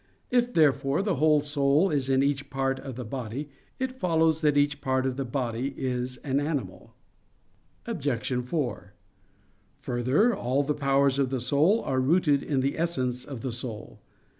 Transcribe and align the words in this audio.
If, 0.31 0.51
therefore, 0.55 1.03
the 1.03 1.17
whole 1.17 1.41
soul 1.41 1.91
is 1.91 2.09
in 2.09 2.23
each 2.23 2.49
part 2.49 2.79
of 2.79 2.95
the 2.95 3.05
body, 3.05 3.49
it 3.77 3.91
follows 3.91 4.41
that 4.41 4.57
each 4.57 4.81
part 4.81 5.05
of 5.05 5.15
the 5.15 5.23
body 5.25 5.75
is 5.77 6.17
an 6.23 6.39
animal. 6.39 6.95
Obj. 7.85 8.33
4: 8.43 8.93
Further, 9.77 10.35
all 10.35 10.63
the 10.63 10.73
powers 10.73 11.19
of 11.19 11.29
the 11.29 11.39
soul 11.39 11.83
are 11.83 11.99
rooted 12.01 12.41
in 12.41 12.61
the 12.61 12.79
essence 12.79 13.25
of 13.25 13.41
the 13.41 13.51
soul. 13.51 13.99